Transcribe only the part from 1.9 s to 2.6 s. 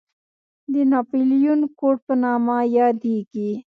په نامه